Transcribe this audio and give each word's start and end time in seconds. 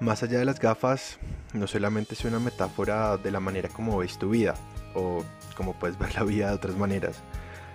Más 0.00 0.22
allá 0.22 0.38
de 0.38 0.44
las 0.44 0.60
gafas, 0.60 1.18
no 1.52 1.66
solamente 1.66 2.14
es 2.14 2.24
una 2.24 2.38
metáfora 2.38 3.16
de 3.16 3.32
la 3.32 3.40
manera 3.40 3.68
como 3.68 3.98
ves 3.98 4.16
tu 4.16 4.30
vida 4.30 4.54
o 4.94 5.24
como 5.56 5.72
puedes 5.72 5.98
ver 5.98 6.14
la 6.14 6.22
vida 6.22 6.48
de 6.48 6.54
otras 6.54 6.76
maneras. 6.76 7.16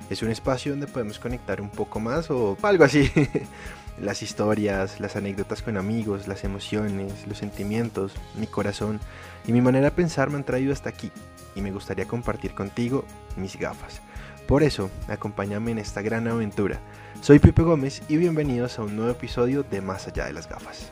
Es 0.09 0.23
un 0.23 0.29
espacio 0.29 0.71
donde 0.71 0.87
podemos 0.87 1.19
conectar 1.19 1.59
un 1.59 1.69
poco 1.69 1.99
más 1.99 2.31
o 2.31 2.57
algo 2.61 2.85
así. 2.85 3.11
las 4.01 4.23
historias, 4.23 5.01
las 5.01 5.17
anécdotas 5.17 5.61
con 5.61 5.75
amigos, 5.75 6.29
las 6.29 6.45
emociones, 6.45 7.27
los 7.27 7.37
sentimientos, 7.37 8.13
mi 8.35 8.47
corazón 8.47 9.01
y 9.45 9.51
mi 9.51 9.59
manera 9.59 9.85
de 9.85 9.91
pensar 9.91 10.29
me 10.29 10.37
han 10.37 10.45
traído 10.45 10.71
hasta 10.71 10.89
aquí 10.89 11.11
y 11.55 11.61
me 11.61 11.71
gustaría 11.71 12.05
compartir 12.05 12.53
contigo 12.53 13.03
mis 13.35 13.59
gafas. 13.59 13.99
Por 14.47 14.63
eso, 14.63 14.89
acompáñame 15.09 15.71
en 15.71 15.79
esta 15.79 16.01
gran 16.01 16.29
aventura. 16.29 16.79
Soy 17.19 17.39
Pipe 17.39 17.63
Gómez 17.63 18.01
y 18.07 18.15
bienvenidos 18.15 18.79
a 18.79 18.83
un 18.83 18.95
nuevo 18.95 19.11
episodio 19.11 19.63
de 19.63 19.81
Más 19.81 20.07
allá 20.07 20.25
de 20.25 20.33
las 20.33 20.47
gafas. 20.47 20.91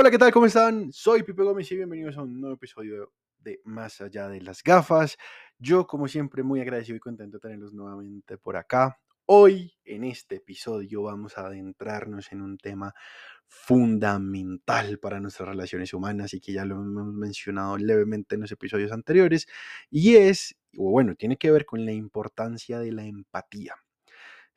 Hola, 0.00 0.12
¿qué 0.12 0.18
tal? 0.18 0.30
¿Cómo 0.30 0.46
están? 0.46 0.92
Soy 0.92 1.24
Pipe 1.24 1.42
Gómez 1.42 1.72
y 1.72 1.74
bienvenidos 1.74 2.16
a 2.16 2.22
un 2.22 2.40
nuevo 2.40 2.54
episodio 2.54 3.12
de 3.40 3.60
Más 3.64 4.00
allá 4.00 4.28
de 4.28 4.40
las 4.40 4.62
gafas. 4.62 5.18
Yo, 5.58 5.88
como 5.88 6.06
siempre, 6.06 6.44
muy 6.44 6.60
agradecido 6.60 6.94
y 6.94 7.00
contento 7.00 7.38
de 7.38 7.40
tenerlos 7.40 7.74
nuevamente 7.74 8.38
por 8.38 8.56
acá. 8.56 9.00
Hoy, 9.26 9.74
en 9.84 10.04
este 10.04 10.36
episodio, 10.36 11.02
vamos 11.02 11.36
a 11.36 11.46
adentrarnos 11.46 12.30
en 12.30 12.42
un 12.42 12.58
tema 12.58 12.94
fundamental 13.48 15.00
para 15.00 15.18
nuestras 15.18 15.48
relaciones 15.48 15.92
humanas 15.92 16.32
y 16.32 16.38
que 16.38 16.52
ya 16.52 16.64
lo 16.64 16.76
hemos 16.76 17.12
mencionado 17.12 17.76
levemente 17.76 18.36
en 18.36 18.42
los 18.42 18.52
episodios 18.52 18.92
anteriores, 18.92 19.48
y 19.90 20.14
es, 20.14 20.54
o 20.76 20.92
bueno, 20.92 21.16
tiene 21.16 21.38
que 21.38 21.50
ver 21.50 21.66
con 21.66 21.84
la 21.84 21.90
importancia 21.90 22.78
de 22.78 22.92
la 22.92 23.04
empatía. 23.04 23.74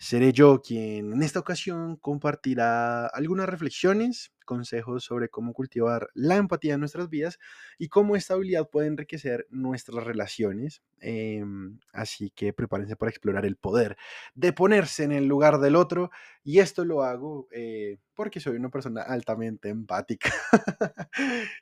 Seré 0.01 0.33
yo 0.33 0.63
quien 0.63 1.13
en 1.13 1.21
esta 1.21 1.37
ocasión 1.37 1.95
compartirá 1.95 3.05
algunas 3.05 3.47
reflexiones, 3.47 4.33
consejos 4.45 5.03
sobre 5.03 5.29
cómo 5.29 5.53
cultivar 5.53 6.09
la 6.15 6.37
empatía 6.37 6.73
en 6.73 6.79
nuestras 6.79 7.07
vidas 7.07 7.37
y 7.77 7.87
cómo 7.87 8.15
esta 8.15 8.33
habilidad 8.33 8.67
puede 8.67 8.87
enriquecer 8.87 9.45
nuestras 9.51 10.03
relaciones. 10.03 10.81
Em, 11.01 11.77
así 11.93 12.31
que 12.31 12.51
prepárense 12.51 12.95
para 12.95 13.11
explorar 13.11 13.45
el 13.45 13.57
poder 13.57 13.95
de 14.33 14.53
ponerse 14.53 15.03
en 15.03 15.11
el 15.11 15.27
lugar 15.27 15.59
del 15.59 15.75
otro 15.75 16.09
y 16.43 16.57
esto 16.57 16.83
lo 16.83 17.03
hago 17.03 17.47
eh, 17.51 17.99
porque 18.15 18.39
soy 18.39 18.55
una 18.55 18.69
persona 18.69 19.03
altamente 19.03 19.69
empática 19.69 20.31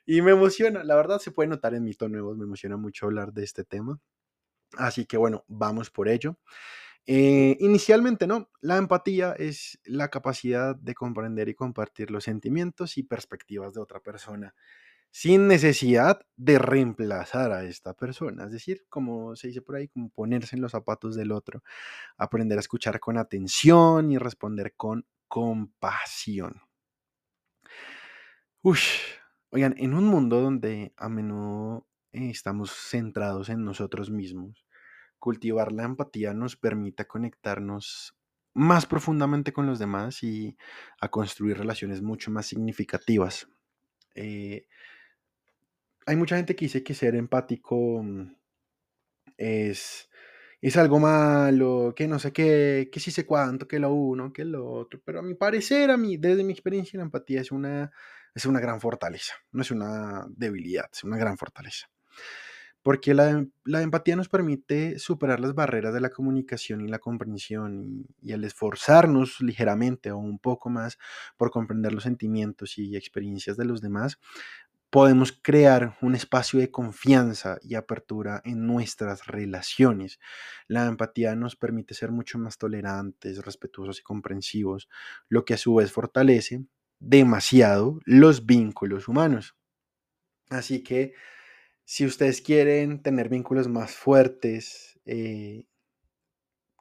y 0.06 0.22
me 0.22 0.30
emociona, 0.30 0.82
la 0.82 0.96
verdad 0.96 1.18
se 1.18 1.30
puede 1.30 1.50
notar 1.50 1.74
en 1.74 1.84
mi 1.84 1.92
tono 1.92 2.12
nuevo, 2.14 2.34
me 2.34 2.44
emociona 2.44 2.78
mucho 2.78 3.04
hablar 3.04 3.34
de 3.34 3.44
este 3.44 3.64
tema. 3.64 4.00
Así 4.78 5.04
que 5.04 5.18
bueno, 5.18 5.44
vamos 5.46 5.90
por 5.90 6.08
ello. 6.08 6.38
Eh, 7.06 7.56
inicialmente, 7.60 8.26
no. 8.26 8.50
La 8.60 8.76
empatía 8.76 9.32
es 9.32 9.78
la 9.84 10.08
capacidad 10.08 10.76
de 10.76 10.94
comprender 10.94 11.48
y 11.48 11.54
compartir 11.54 12.10
los 12.10 12.24
sentimientos 12.24 12.98
y 12.98 13.02
perspectivas 13.02 13.74
de 13.74 13.80
otra 13.80 14.00
persona 14.00 14.54
sin 15.12 15.48
necesidad 15.48 16.20
de 16.36 16.58
reemplazar 16.58 17.52
a 17.52 17.64
esta 17.64 17.94
persona. 17.94 18.44
Es 18.46 18.52
decir, 18.52 18.86
como 18.88 19.36
se 19.36 19.48
dice 19.48 19.62
por 19.62 19.76
ahí, 19.76 19.88
como 19.88 20.10
ponerse 20.10 20.56
en 20.56 20.62
los 20.62 20.72
zapatos 20.72 21.16
del 21.16 21.32
otro, 21.32 21.62
aprender 22.18 22.58
a 22.58 22.60
escuchar 22.62 23.00
con 23.00 23.18
atención 23.18 24.12
y 24.12 24.18
responder 24.18 24.74
con 24.76 25.06
compasión. 25.28 26.62
Uy, 28.62 28.78
oigan, 29.50 29.74
en 29.78 29.94
un 29.94 30.04
mundo 30.04 30.40
donde 30.40 30.92
a 30.96 31.08
menudo 31.08 31.86
estamos 32.12 32.70
centrados 32.72 33.48
en 33.48 33.64
nosotros 33.64 34.10
mismos, 34.10 34.64
cultivar 35.20 35.70
la 35.70 35.84
empatía 35.84 36.34
nos 36.34 36.56
permita 36.56 37.06
conectarnos 37.06 38.16
más 38.54 38.86
profundamente 38.86 39.52
con 39.52 39.66
los 39.66 39.78
demás 39.78 40.22
y 40.24 40.56
a 41.00 41.08
construir 41.08 41.58
relaciones 41.58 42.02
mucho 42.02 42.30
más 42.30 42.46
significativas. 42.46 43.48
Eh, 44.14 44.66
hay 46.06 46.16
mucha 46.16 46.36
gente 46.36 46.56
que 46.56 46.64
dice 46.64 46.82
que 46.82 46.94
ser 46.94 47.14
empático 47.14 48.04
es, 49.36 50.10
es 50.60 50.76
algo 50.76 50.98
malo, 50.98 51.94
que 51.94 52.08
no 52.08 52.18
sé 52.18 52.32
qué, 52.32 52.88
que 52.92 52.98
sí 52.98 53.12
sé 53.12 53.24
cuánto, 53.24 53.68
que 53.68 53.78
lo 53.78 53.92
uno, 53.92 54.32
que 54.32 54.44
lo 54.44 54.68
otro, 54.68 55.00
pero 55.04 55.20
a 55.20 55.22
mi 55.22 55.34
parecer, 55.34 55.90
a 55.90 55.96
mí, 55.96 56.16
desde 56.16 56.42
mi 56.42 56.52
experiencia, 56.52 56.98
la 56.98 57.04
empatía 57.04 57.40
es 57.40 57.52
una, 57.52 57.92
es 58.34 58.46
una 58.46 58.58
gran 58.58 58.80
fortaleza, 58.80 59.34
no 59.52 59.62
es 59.62 59.70
una 59.70 60.26
debilidad, 60.30 60.90
es 60.92 61.04
una 61.04 61.16
gran 61.16 61.38
fortaleza 61.38 61.88
porque 62.82 63.14
la, 63.14 63.46
empatía 63.66 64.16
nos 64.16 64.28
permite 64.28 64.98
superar 64.98 65.40
las 65.40 65.54
barreras 65.54 65.92
de 65.92 66.00
la 66.00 66.10
comunicación 66.10 66.80
y 66.80 66.88
la 66.88 66.98
comprensión 66.98 68.06
y, 68.22 68.32
al 68.32 68.44
esforzarnos 68.44 69.40
ligeramente 69.40 70.10
o 70.10 70.18
un 70.18 70.38
poco 70.38 70.70
más 70.70 70.98
por 71.36 71.50
comprender 71.50 71.92
los 71.92 72.04
sentimientos 72.04 72.78
y 72.78 72.96
experiencias 72.96 73.56
de 73.56 73.66
los 73.66 73.80
demás, 73.80 74.18
podemos 74.88 75.32
crear 75.32 75.96
un 76.00 76.14
espacio 76.14 76.58
de 76.58 76.70
confianza 76.70 77.58
y 77.62 77.74
apertura 77.76 78.42
en 78.44 78.66
nuestras 78.66 79.26
relaciones. 79.26 80.18
La 80.66 80.86
empatía 80.86 81.36
nos 81.36 81.56
permite 81.56 81.94
ser 81.94 82.10
mucho 82.10 82.38
más 82.38 82.58
tolerantes, 82.58 83.44
respetuosos 83.44 84.00
y 84.00 84.02
comprensivos, 84.02 84.88
lo 85.28 85.44
que 85.44 85.54
a 85.54 85.58
su 85.58 85.74
vez 85.76 85.92
fortalece 85.92 86.64
demasiado 86.98 88.00
los 88.04 88.46
vínculos 88.46 89.06
humanos. 89.06 89.56
Así 90.50 90.82
que 90.82 91.14
si 91.90 92.06
ustedes 92.06 92.40
quieren 92.40 93.02
tener 93.02 93.28
vínculos 93.28 93.66
más 93.66 93.90
fuertes 93.90 95.00
eh, 95.06 95.66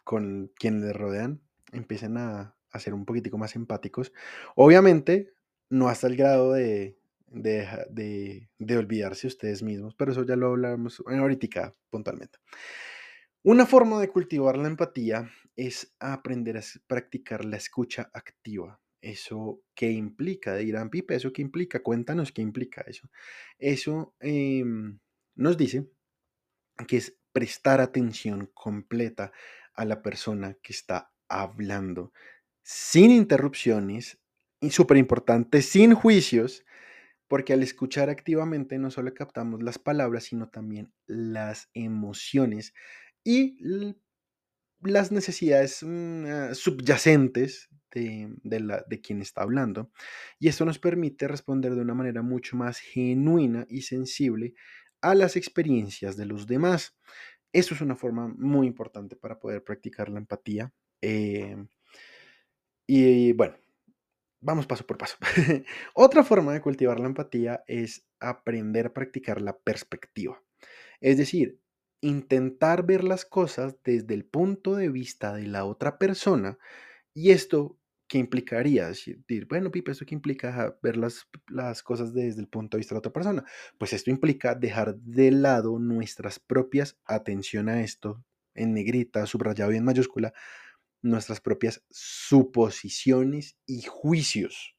con 0.03 0.52
quienes 0.56 0.84
les 0.84 0.96
rodean, 0.96 1.42
empiecen 1.72 2.18
a, 2.18 2.56
ser 2.75 2.94
un 2.94 3.06
poquitico 3.06 3.40
más 3.40 3.56
empáticos. 3.56 4.14
Obviamente, 4.56 5.34
no 5.68 5.90
hasta 5.90 6.06
el 6.06 6.16
grado 6.16 6.53
de, 6.53 7.00
de, 7.25 8.78
olvidarse 8.78 9.25
ustedes 9.25 9.64
mismos, 9.64 9.96
pero 9.96 10.12
eso 10.12 10.24
ya 10.28 10.36
lo 10.36 10.50
hablamos 10.50 11.02
ahorita 11.08 11.75
puntualmente. 11.90 12.38
Una 13.42 13.66
forma 13.66 14.00
de 14.00 14.09
cultivar 14.09 14.59
la 14.59 14.68
empatía 14.68 15.31
es 15.56 15.92
aprender 16.00 16.56
a 16.56 16.62
practicar 16.86 17.46
la 17.46 17.58
escucha 17.58 18.12
activa. 18.14 18.80
¿Eso 19.02 19.62
qué 19.76 19.92
implica? 19.92 20.56
Dirán, 20.56 20.90
Pipe, 20.90 21.16
¿eso 21.16 21.32
qué 21.32 21.42
implica? 21.42 21.82
Cuéntanos 21.82 22.32
qué 22.32 22.42
implica 22.42 22.82
eso. 22.82 23.10
Eso 23.58 24.16
em, 24.20 25.00
nos 25.36 25.58
dice 25.58 25.88
que 26.88 26.98
es 26.98 27.18
prestar 27.32 27.82
atención 27.82 28.50
completa 28.54 29.32
a 29.74 29.86
la 29.86 30.02
persona 30.02 30.56
que 30.62 30.74
está 30.74 31.14
hablando, 31.28 32.12
sin 32.64 33.12
interrupciones, 33.12 34.20
y 34.62 34.72
súper 34.72 34.98
importante, 34.98 35.62
sin 35.62 35.94
juicios, 35.94 36.66
porque 37.28 37.54
al 37.54 37.64
escuchar 37.64 38.10
activamente 38.10 38.78
no 38.80 38.92
solo 38.92 39.14
captamos 39.14 39.64
las 39.64 39.80
palabras, 39.80 40.26
sino 40.26 40.50
también 40.50 40.94
las 41.06 41.70
emociones 41.74 42.74
y 43.24 43.58
las 44.82 45.12
necesidades 45.12 45.84
mm, 45.84 46.26
ah, 46.26 46.54
subyacentes 46.54 47.70
de, 47.92 48.30
de, 48.44 49.02
quien 49.02 49.22
está 49.22 49.42
hablando. 49.42 49.92
Y 50.40 50.48
esto 50.48 50.66
nos 50.66 50.80
permite 50.80 51.28
responder 51.28 51.76
de 51.76 51.82
una 51.82 51.96
manera 51.96 52.22
mucho 52.22 52.56
más 52.56 52.80
genuina 52.80 53.66
y 53.70 53.82
sensible 53.82 54.54
a 55.02 55.16
las 55.16 55.36
experiencias 55.36 56.18
de 56.18 56.26
los 56.26 56.48
demás. 56.48 56.96
Eso 57.52 57.74
es 57.74 57.82
una 57.82 57.96
forma 57.96 58.28
muy 58.28 58.68
importante 58.68 59.16
para 59.16 59.40
poder 59.40 59.64
practicar 59.64 60.10
la 60.10 60.20
empatía. 60.20 60.72
Em, 61.02 61.68
y 62.88 63.34
bueno, 63.34 63.56
vamos 64.42 64.68
paso 64.68 64.86
por 64.86 64.98
paso. 64.98 65.18
Otra 65.94 66.24
forma 66.24 66.54
de 66.54 66.62
cultivar 66.62 67.00
la 67.00 67.08
empatía 67.08 67.64
es 67.68 68.06
aprender 68.20 68.88
a 68.88 68.94
practicar 68.94 69.42
la 69.42 69.58
perspectiva. 69.58 70.42
Es 71.02 71.18
decir, 71.18 71.60
intentar 72.02 72.86
ver 72.86 73.04
las 73.04 73.26
cosas 73.26 73.76
desde 73.84 74.14
el 74.14 74.26
punto 74.26 74.76
de 74.76 74.90
vista 74.90 75.34
de 75.34 75.48
la 75.48 75.66
otra 75.66 75.98
persona 75.98 76.58
y 77.14 77.32
esto 77.32 77.80
¿qué 78.10 78.18
implicaría? 78.18 78.88
Decir, 78.88 79.46
bueno, 79.48 79.72
Pipe, 79.72 79.92
¿esto 79.92 80.06
qué 80.06 80.16
implica 80.16 80.78
ver 80.81 80.98
las, 80.98 81.28
las 81.48 81.84
cosas 81.84 82.13
desde 82.13 82.42
el 82.42 82.50
punto 82.50 82.75
de 82.75 82.80
vista 82.80 82.94
de 82.94 82.98
la 82.98 83.00
otra 83.00 83.13
persona? 83.13 83.46
Pues 83.78 83.94
esto 83.94 84.10
implica 84.10 84.56
dejar 84.56 84.96
de 84.98 85.31
lado 85.31 85.80
nuestras 85.80 86.40
propias, 86.40 86.98
atención 87.06 87.69
a 87.69 87.81
esto, 87.81 88.25
en 88.56 88.74
negrita, 88.74 89.25
subrayado 89.28 89.72
y 89.72 89.78
en 89.78 89.86
mayúscula, 89.86 90.34
nuestras 91.01 91.40
propias 91.40 91.86
suposiciones 91.90 93.57
y 93.66 93.84
juicios. 93.84 94.75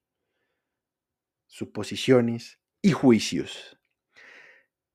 Suposiciones 1.46 2.58
y 2.82 2.90
juicios. 2.90 3.79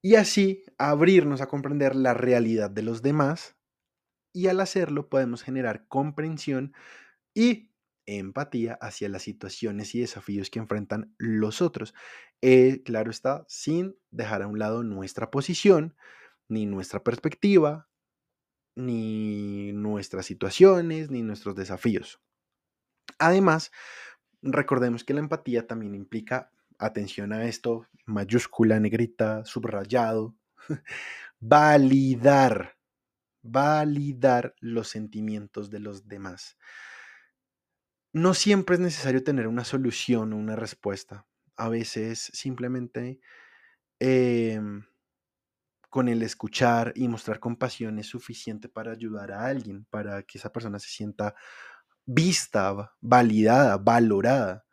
Y 0.05 0.17
así 0.17 0.63
abrirnos 0.77 1.41
a 1.41 1.47
comprender 1.47 1.95
la 1.95 2.13
realidad 2.13 2.69
de 2.69 2.83
los 2.83 3.01
demás 3.01 3.55
y 4.31 4.49
al 4.49 4.59
hacerlo 4.59 5.09
podemos 5.09 5.41
generar 5.41 5.87
comprensión 5.87 6.75
y 7.33 7.71
empatía 8.05 8.77
hacia 8.81 9.09
las 9.09 9.23
situaciones 9.23 9.95
y 9.95 10.01
desafíos 10.01 10.51
que 10.51 10.59
enfrentan 10.59 11.15
los 11.17 11.59
otros. 11.59 11.95
Eh, 12.43 12.83
claro 12.85 13.09
está, 13.09 13.45
sin 13.47 13.97
dejar 14.11 14.43
a 14.43 14.47
un 14.47 14.59
lado 14.59 14.83
nuestra 14.83 15.31
posición, 15.31 15.95
ni 16.47 16.67
nuestra 16.67 17.03
perspectiva, 17.03 17.89
ni 18.75 19.71
nuestras 19.73 20.27
situaciones, 20.27 21.09
ni 21.09 21.23
nuestros 21.23 21.55
desafíos. 21.55 22.21
Además, 23.17 23.71
recordemos 24.43 25.03
que 25.03 25.15
la 25.15 25.21
empatía 25.21 25.65
también 25.65 25.95
implica, 25.95 26.51
atención 26.79 27.33
a 27.33 27.45
esto, 27.45 27.87
mayúscula, 28.05 28.79
negrita, 28.79 29.45
subrayado, 29.45 30.35
validar, 31.39 32.77
validar 33.41 34.55
los 34.59 34.89
sentimientos 34.89 35.69
de 35.69 35.79
los 35.79 36.07
demás. 36.07 36.57
No 38.13 38.33
siempre 38.33 38.75
es 38.75 38.79
necesario 38.79 39.23
tener 39.23 39.47
una 39.47 39.65
solución 39.65 40.33
o 40.33 40.37
una 40.37 40.55
respuesta. 40.55 41.25
A 41.57 41.69
veces 41.69 42.31
simplemente 42.33 43.19
em, 43.99 44.83
con 45.89 46.09
el 46.09 46.23
escuchar 46.23 46.91
y 46.95 47.07
mostrar 47.07 47.39
compasión 47.39 47.99
es 47.99 48.07
suficiente 48.07 48.67
para 48.67 48.91
ayudar 48.91 49.31
a 49.31 49.45
alguien, 49.45 49.85
para 49.89 50.23
que 50.23 50.37
esa 50.37 50.51
persona 50.51 50.79
se 50.79 50.89
sienta 50.89 51.35
vista, 52.05 52.93
validada, 53.01 53.77
valorada. 53.77 54.64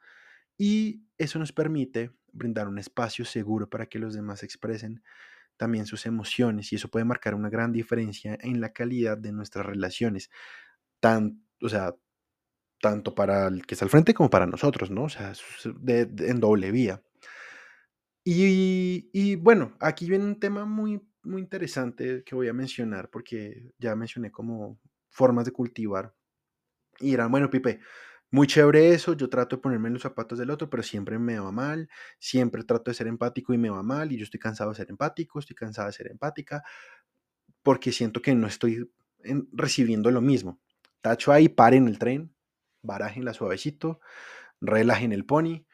Y 0.59 1.05
eso 1.19 1.39
nos 1.39 1.53
permite 1.53 2.11
brindar 2.33 2.69
un 2.69 2.79
espacio 2.79 3.25
seguro 3.25 3.69
para 3.69 3.87
que 3.87 3.99
los 3.99 4.15
demás 4.15 4.43
expresen 4.43 5.03
también 5.57 5.87
sus 5.87 6.07
emociones 6.07 6.73
y 6.73 6.77
eso 6.77 6.89
puede 6.89 7.05
marcar 7.05 7.35
una 7.35 7.51
gran 7.51 7.73
diferencia 7.73 8.37
en 8.41 8.61
la 8.61 8.73
calidad 8.73 9.19
de 9.19 9.33
nuestras 9.33 9.65
relaciones, 9.65 10.31
tan, 11.01 11.45
o 11.61 11.69
sea, 11.69 11.95
tanto 12.81 13.15
para 13.15 13.47
el 13.47 13.65
que 13.65 13.75
está 13.75 13.85
al 13.85 13.91
frente 13.91 14.15
como 14.15 14.29
para 14.29 14.47
nosotros, 14.47 14.91
¿no? 14.91 15.05
O 15.05 15.09
sea, 15.09 15.33
en 15.65 16.41
doble 16.41 16.73
vía. 16.73 17.03
Y, 18.25 19.11
y, 19.13 19.37
bueno, 19.37 19.77
aquí 19.81 20.09
viene 20.09 20.25
un 20.25 20.39
tema 20.39 20.65
muy, 20.65 21.01
muy 21.23 21.43
interesante 21.43 22.23
que 22.25 22.35
voy 22.35 22.49
a 22.49 22.53
mencionar 22.53 23.09
porque 23.11 23.73
ya 23.79 23.95
mencioné 23.95 24.31
como 24.31 24.81
formas 25.11 25.45
de 25.45 25.53
cultivar. 25.53 26.15
Y 27.01 27.11
dirán, 27.11 27.31
bueno, 27.31 27.51
Pipe, 27.51 27.81
muy 28.33 28.47
chévere 28.47 28.95
eso, 28.95 29.13
yo 29.13 29.29
trato 29.29 29.57
de 29.57 29.63
ponerme 29.63 29.89
en 29.89 29.95
los 29.95 30.03
zapatos 30.03 30.39
del 30.39 30.51
otro, 30.51 30.71
pero 30.71 30.83
siempre 30.83 31.19
me 31.19 31.39
va 31.39 31.53
mal, 31.53 31.91
siempre 32.19 32.65
trato 32.65 32.91
de 32.91 32.95
ser 32.95 33.07
empático 33.07 33.53
y 33.53 33.59
me 33.59 33.69
va 33.69 33.83
mal, 33.83 34.11
y 34.11 34.17
yo 34.17 34.25
estoy 34.25 34.41
cansado 34.41 34.71
de 34.71 34.77
ser 34.77 34.89
empático, 34.89 35.39
estoy 35.39 35.55
cansada 35.55 35.89
de 35.89 35.93
ser 35.93 36.11
empática, 36.11 36.63
porque 37.63 37.93
siento 37.93 38.23
que 38.23 38.35
no 38.35 38.47
estoy 38.47 38.91
recibiendo 39.53 40.11
lo 40.11 40.23
mismo. 40.23 40.61
Tacho 41.03 41.31
ahí, 41.31 41.51
paren 41.51 41.89
el 41.89 41.99
tren, 41.99 42.35
barajen 42.81 43.27
la 43.27 43.35
suavecito, 43.35 44.01
relajen 44.63 45.13
el 45.13 45.27
pony, 45.27 45.67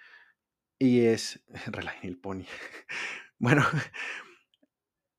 y 0.81 1.03
es, 1.03 1.45
relajen 1.67 2.11
el 2.11 2.19
pony. 2.19 2.45
bueno, 3.39 3.65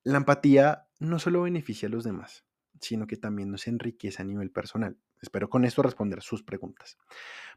la 0.03 0.18
empatía 0.18 0.88
no 1.00 1.19
solo 1.19 1.44
beneficia 1.44 1.88
a 1.88 1.92
los 1.92 2.03
demás, 2.03 2.45
sino 2.81 3.07
que 3.07 3.15
también 3.15 3.50
nos 3.50 3.65
enriquece 3.68 4.21
a 4.21 4.25
nivel 4.25 4.51
personal. 4.51 4.97
Espero 5.21 5.50
con 5.50 5.66
esto 5.66 5.81
responder 5.81 6.21
sus 6.21 6.44
preguntas. 6.44 6.98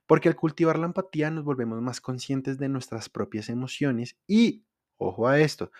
Porque 0.06 0.28
al 0.28 0.36
cultivar 0.36 0.78
la 0.78 0.86
empatía 0.86 1.30
nos 1.30 1.44
volvemos 1.44 1.80
más 1.80 2.00
conscientes 2.00 2.58
de 2.58 2.68
nuestras 2.68 3.08
propias 3.08 3.48
emociones 3.48 4.16
y, 4.26 4.64
ojo 4.96 5.28
a 5.28 5.40
esto, 5.40 5.70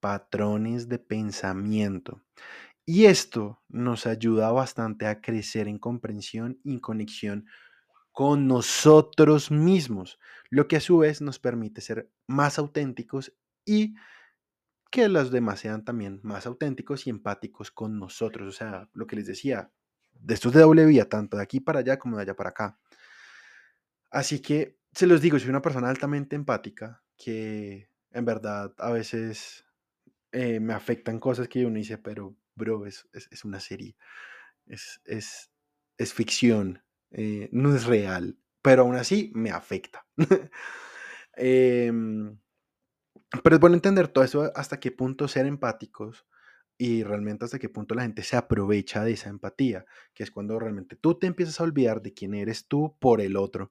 patrones 0.00 0.88
de 0.88 0.98
pensamiento. 0.98 2.22
Y 2.84 3.06
esto 3.06 3.60
nos 3.68 4.06
ayuda 4.06 4.52
bastante 4.52 5.06
a 5.06 5.20
crecer 5.20 5.66
en 5.66 5.78
comprensión 5.78 6.60
y 6.62 6.80
conexión 6.80 7.46
con 8.12 8.46
nosotros 8.46 9.50
mismos, 9.50 10.18
lo 10.48 10.68
que 10.68 10.76
a 10.76 10.80
su 10.80 10.98
vez 10.98 11.20
nos 11.20 11.38
permite 11.38 11.80
ser 11.80 12.10
más 12.26 12.58
auténticos 12.58 13.34
y 13.64 13.94
que 14.90 15.08
los 15.08 15.30
demás 15.30 15.60
sean 15.60 15.84
también 15.84 16.20
más 16.22 16.46
auténticos 16.46 17.06
y 17.06 17.10
empáticos 17.10 17.70
con 17.70 17.98
nosotros. 17.98 18.48
O 18.48 18.52
sea, 18.56 18.88
lo 18.94 19.06
que 19.06 19.16
les 19.16 19.26
decía, 19.26 19.70
de 20.20 20.34
estos 20.34 20.52
de 20.52 20.60
doble 20.60 20.86
vía, 20.86 21.08
tanto 21.08 21.36
de 21.36 21.42
aquí 21.42 21.60
para 21.60 21.80
allá 21.80 21.98
como 21.98 22.16
de 22.16 22.22
allá 22.22 22.36
para 22.36 22.50
acá. 22.50 22.78
Así 24.10 24.40
que 24.40 24.78
se 24.92 25.06
los 25.06 25.20
digo, 25.20 25.38
soy 25.38 25.50
una 25.50 25.62
persona 25.62 25.88
altamente 25.88 26.36
empática 26.36 27.02
que 27.16 27.90
en 28.10 28.24
verdad 28.24 28.74
a 28.78 28.90
veces 28.90 29.66
eh, 30.32 30.60
me 30.60 30.72
afectan 30.74 31.18
cosas 31.18 31.48
que 31.48 31.66
uno 31.66 31.76
dice, 31.76 31.98
pero 31.98 32.36
bro, 32.54 32.86
es, 32.86 33.08
es, 33.12 33.44
una 33.44 33.60
serie, 33.60 33.96
es, 34.66 35.00
es, 35.04 35.50
es 35.98 36.14
ficción, 36.14 36.82
eh, 37.10 37.48
no 37.52 37.74
es 37.74 37.84
real, 37.84 38.38
pero 38.62 38.82
aún 38.82 38.96
así 38.96 39.30
me 39.34 39.50
afecta. 39.50 40.06
Em, 41.38 42.38
pero 43.42 43.56
es 43.56 43.60
bueno 43.60 43.76
entender 43.76 44.08
todo 44.08 44.24
eso, 44.24 44.50
hasta 44.54 44.80
qué 44.80 44.90
punto 44.90 45.28
ser 45.28 45.44
empáticos 45.44 46.26
y 46.78 47.02
realmente 47.04 47.44
hasta 47.44 47.58
qué 47.58 47.68
punto 47.68 47.94
la 47.94 48.02
gente 48.02 48.22
se 48.22 48.36
aprovecha 48.36 49.04
de 49.04 49.12
esa 49.12 49.30
empatía, 49.30 49.86
que 50.14 50.22
es 50.22 50.30
cuando 50.30 50.58
realmente 50.58 50.96
tú 50.96 51.18
te 51.18 51.26
empiezas 51.26 51.60
a 51.60 51.64
olvidar 51.64 52.02
de 52.02 52.12
quién 52.14 52.34
eres 52.34 52.66
tú 52.68 52.96
por 53.00 53.20
el 53.20 53.36
otro. 53.36 53.70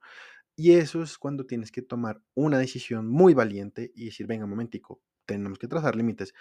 Y 0.55 0.73
eso 0.73 1.03
es 1.03 1.17
cuando 1.17 1.45
tienes 1.45 1.71
que 1.71 1.81
tomar 1.81 2.21
una 2.35 2.59
decisión 2.59 3.07
muy 3.07 3.33
valiente 3.33 3.91
y 3.95 4.05
decir, 4.05 4.27
venga, 4.27 4.45
un 4.45 4.51
momentico, 4.51 5.01
tenemos 5.25 5.59
que 5.59 5.67
trazar 5.67 5.95
límites. 5.95 6.33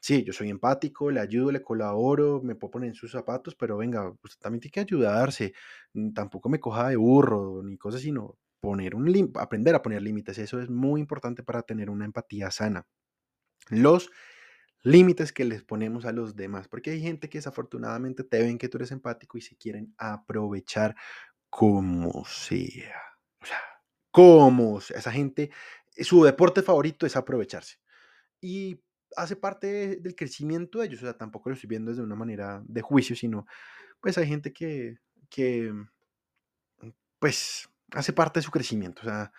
Sí, 0.00 0.24
yo 0.24 0.32
soy 0.32 0.50
empático, 0.50 1.10
le 1.10 1.20
ayudo, 1.20 1.52
le 1.52 1.62
colaboro, 1.62 2.40
me 2.42 2.54
puedo 2.56 2.70
poner 2.72 2.88
en 2.90 2.94
sus 2.94 3.12
zapatos, 3.12 3.54
pero 3.54 3.76
venga, 3.76 4.10
usted 4.22 4.40
también 4.40 4.60
tiene 4.60 4.72
que 4.72 4.80
ayudarse. 4.80 5.52
Mm, 5.94 6.12
tampoco 6.12 6.48
me 6.48 6.60
coja 6.60 6.88
de 6.88 6.96
burro 6.96 7.62
ni 7.62 7.76
cosas, 7.78 8.00
sino 8.02 8.38
poner 8.60 8.94
un 8.94 9.32
aprender 9.36 9.74
a 9.74 9.82
poner 9.82 10.02
límites. 10.02 10.38
Eso 10.38 10.60
es 10.60 10.70
muy 10.70 11.00
importante 11.00 11.42
para 11.42 11.62
tener 11.62 11.90
una 11.90 12.04
empatía 12.06 12.50
sana. 12.50 12.86
Los 13.70 14.10
límites 14.82 15.32
que 15.32 15.44
les 15.44 15.62
ponemos 15.62 16.04
a 16.04 16.12
los 16.12 16.36
demás, 16.36 16.68
porque 16.68 16.90
hay 16.90 17.00
gente 17.00 17.28
que 17.28 17.38
desafortunadamente 17.38 18.24
te 18.24 18.40
ven 18.40 18.58
que 18.58 18.68
tú 18.68 18.78
eres 18.78 18.92
empático 18.92 19.38
y 19.38 19.42
se 19.42 19.56
quieren 19.56 19.94
aprovechar 19.98 20.96
como 21.50 22.24
sea. 22.24 23.02
O 23.40 23.46
sea, 23.46 23.58
como 24.10 24.80
sea. 24.80 24.98
Esa 24.98 25.12
gente, 25.12 25.50
eh, 25.96 26.04
su 26.04 26.24
deporte 26.24 26.62
favorito 26.62 27.06
es 27.06 27.16
aprovecharse. 27.16 27.78
Y 28.40 28.80
hace 29.16 29.36
parte 29.36 29.96
del 29.96 30.14
crecimiento 30.14 30.78
de 30.78 30.86
ellos. 30.86 31.02
O 31.02 31.06
sea, 31.06 31.16
tampoco 31.16 31.50
lo 31.50 31.54
estoy 31.54 31.68
viendo 31.68 31.90
desde 31.90 32.02
una 32.02 32.16
manera 32.16 32.62
de 32.66 32.82
juicio, 32.82 33.16
sino 33.16 33.46
pues 34.00 34.16
hay 34.18 34.26
gente 34.26 34.52
que, 34.52 34.98
que 35.28 35.72
pues 37.18 37.68
hace 37.92 38.12
parte 38.12 38.40
de 38.40 38.44
su 38.44 38.50
crecimiento. 38.50 39.02
O 39.02 39.04
sea, 39.04 39.32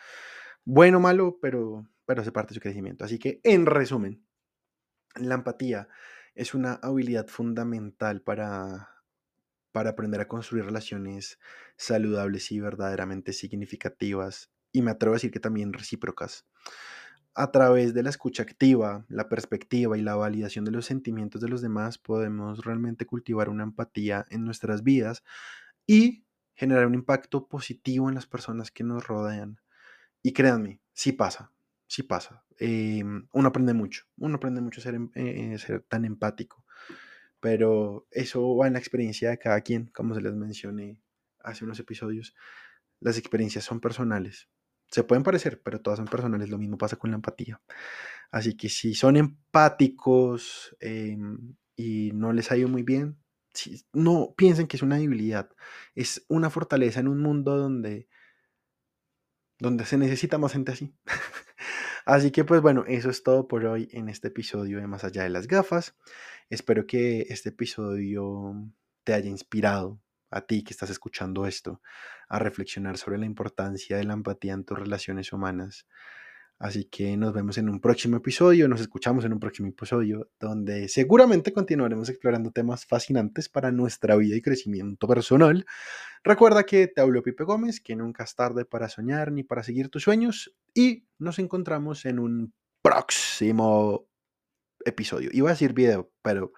bueno 0.63 0.97
o 0.97 1.01
malo, 1.01 1.39
pero, 1.41 1.87
pero 2.05 2.21
hace 2.21 2.31
parte 2.31 2.49
de 2.49 2.55
su 2.55 2.61
crecimiento. 2.61 3.05
Así 3.05 3.19
que, 3.19 3.39
en 3.43 3.65
resumen, 3.65 4.23
la 5.15 5.35
empatía 5.35 5.87
es 6.35 6.53
una 6.53 6.73
habilidad 6.75 7.27
fundamental 7.27 8.21
para, 8.21 8.89
para 9.71 9.91
aprender 9.91 10.21
a 10.21 10.27
construir 10.27 10.65
relaciones 10.65 11.39
saludables 11.77 12.51
y 12.51 12.59
verdaderamente 12.59 13.33
significativas, 13.33 14.51
y 14.71 14.81
me 14.81 14.91
atrevo 14.91 15.13
a 15.13 15.17
decir 15.17 15.31
que 15.31 15.39
también 15.39 15.73
recíprocas. 15.73 16.45
A 17.33 17.51
través 17.51 17.93
de 17.93 18.03
la 18.03 18.09
escucha 18.09 18.43
activa, 18.43 19.05
la 19.07 19.29
perspectiva 19.29 19.97
y 19.97 20.01
la 20.01 20.15
validación 20.15 20.65
de 20.65 20.71
los 20.71 20.85
sentimientos 20.85 21.41
de 21.41 21.47
los 21.47 21.61
demás, 21.61 21.97
podemos 21.97 22.65
realmente 22.65 23.05
cultivar 23.05 23.49
una 23.49 23.63
empatía 23.63 24.25
en 24.29 24.43
nuestras 24.43 24.83
vidas 24.83 25.23
y 25.87 26.25
generar 26.55 26.87
un 26.87 26.93
impacto 26.93 27.47
positivo 27.47 28.09
en 28.09 28.15
las 28.15 28.27
personas 28.27 28.69
que 28.69 28.83
nos 28.83 29.07
rodean. 29.07 29.59
Y 30.21 30.33
créanme, 30.33 30.81
sí 30.93 31.13
pasa, 31.13 31.51
sí 31.91 32.03
pasa. 32.03 32.45
Em, 32.57 33.27
uno 33.33 33.47
aprende 33.49 33.73
mucho, 33.73 34.05
uno 34.17 34.37
aprende 34.37 34.61
mucho 34.61 34.79
a 34.79 34.83
ser, 34.83 34.95
em, 34.95 35.11
eh, 35.13 35.57
ser, 35.57 35.81
tan 35.83 36.05
empático, 36.05 36.65
pero 37.41 38.07
eso 38.11 38.55
va 38.55 38.67
en 38.67 38.73
la 38.73 38.79
experiencia 38.79 39.29
de 39.31 39.37
cada 39.37 39.59
quien, 39.61 39.87
como 39.87 40.15
se 40.15 40.21
les 40.21 40.33
mencioné 40.33 41.01
hace 41.39 41.65
unos 41.65 41.79
episodios. 41.79 42.33
Las 43.01 43.17
experiencias 43.17 43.65
son 43.65 43.81
personales. 43.81 44.49
Se 44.87 45.03
pueden 45.03 45.23
parecer, 45.23 45.61
pero 45.63 45.81
todas 45.81 45.97
son 45.97 46.07
personales. 46.07 46.49
Lo 46.49 46.57
mismo 46.57 46.77
pasa 46.77 46.97
con 46.97 47.11
la 47.11 47.17
empatía. 47.17 47.61
Así 48.31 48.55
que 48.57 48.69
si 48.69 48.95
son 48.95 49.17
empáticos 49.17 50.75
em, 50.79 51.55
y 51.75 52.11
no 52.13 52.33
les 52.33 52.51
ha 52.51 52.57
ido 52.57 52.69
muy 52.69 52.83
bien, 52.83 53.17
no 53.93 54.33
piensen 54.37 54.67
que 54.67 54.77
es 54.77 54.83
una 54.83 54.97
debilidad. 54.97 55.49
Es 55.95 56.25
una 56.29 56.49
fortaleza 56.49 57.01
en 57.01 57.09
un 57.09 57.21
mundo 57.21 57.57
donde, 57.57 58.07
donde 59.59 59.85
se 59.85 59.97
necesita 59.97 60.37
más 60.37 60.53
gente 60.53 60.71
así. 60.73 60.95
Así 62.11 62.29
que 62.29 62.43
pues 62.43 62.61
bueno, 62.61 62.83
eso 62.89 63.09
es 63.09 63.23
todo 63.23 63.47
por 63.47 63.63
hoy 63.63 63.87
en 63.93 64.09
este 64.09 64.27
episodio 64.27 64.81
de 64.81 64.85
Más 64.85 65.05
allá 65.05 65.23
de 65.23 65.29
las 65.29 65.47
gafas. 65.47 65.95
Espero 66.49 66.85
que 66.85 67.21
este 67.29 67.51
episodio 67.51 68.53
te 69.05 69.13
haya 69.13 69.29
inspirado 69.29 69.97
a 70.29 70.41
ti 70.41 70.61
que 70.61 70.73
estás 70.73 70.89
escuchando 70.89 71.45
esto 71.45 71.81
a 72.27 72.37
reflexionar 72.37 72.97
sobre 72.97 73.17
la 73.17 73.25
importancia 73.25 73.95
de 73.95 74.03
la 74.03 74.11
empatía 74.11 74.51
en 74.51 74.65
tus 74.65 74.77
relaciones 74.77 75.31
humanas. 75.31 75.87
Así 76.59 76.83
que 76.83 77.15
nos 77.15 77.33
vemos 77.33 77.57
en 77.57 77.69
un 77.69 77.79
próximo 77.79 78.17
episodio, 78.17 78.67
nos 78.67 78.81
escuchamos 78.81 79.23
en 79.23 79.31
un 79.31 79.39
próximo 79.39 79.69
episodio 79.69 80.29
donde 80.37 80.89
seguramente 80.89 81.53
continuaremos 81.53 82.09
explorando 82.09 82.51
temas 82.51 82.85
fascinantes 82.85 83.47
para 83.47 83.71
nuestra 83.71 84.17
vida 84.17 84.35
y 84.35 84.41
crecimiento 84.41 85.07
personal. 85.07 85.65
Recuerda 86.23 86.63
que 86.63 86.87
te 86.87 87.01
hablo 87.01 87.23
Pipe 87.23 87.43
Gómez, 87.43 87.81
que 87.81 87.95
nunca 87.95 88.23
es 88.23 88.35
tarde 88.35 88.63
para 88.63 88.89
soñar 88.89 89.31
ni 89.31 89.43
para 89.43 89.63
seguir 89.63 89.89
tus 89.89 90.03
sueños 90.03 90.53
y 90.73 91.07
nos 91.17 91.39
encontramos 91.39 92.05
en 92.05 92.19
un 92.19 92.53
próximo 92.83 94.07
episodio. 94.85 95.29
Iba 95.33 95.49
a 95.49 95.53
decir 95.53 95.73
video, 95.73 96.11
pero 96.21 96.53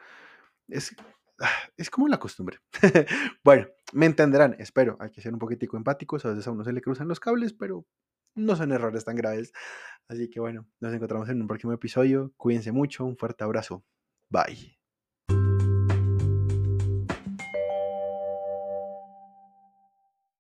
es, 0.67 0.93
ah, 1.39 1.49
es 1.77 1.89
como 1.89 2.09
la 2.09 2.19
costumbre. 2.19 2.59
bueno, 3.43 3.67
me 3.93 4.05
entenderán, 4.05 4.55
espero. 4.59 4.97
Hay 4.99 5.11
que 5.11 5.21
ser 5.21 5.31
un 5.33 5.39
poquitico 5.39 5.77
empáticos, 5.77 6.25
a 6.25 6.29
veces 6.29 6.47
a 6.47 6.51
uno 6.51 6.65
se 6.65 6.73
le 6.73 6.81
cruzan 6.81 7.07
los 7.07 7.21
cables, 7.21 7.53
pero 7.53 7.85
no 8.35 8.55
son 8.57 8.73
errores 8.73 9.05
tan 9.05 9.15
graves. 9.15 9.53
Así 10.09 10.29
que 10.29 10.41
bueno, 10.41 10.67
nos 10.81 10.93
encontramos 10.93 11.29
en 11.29 11.41
un 11.41 11.47
próximo 11.47 11.71
episodio. 11.71 12.33
Cuídense 12.35 12.73
mucho, 12.73 13.05
un 13.05 13.15
fuerte 13.17 13.45
abrazo. 13.45 13.85
Bye. 14.29 14.82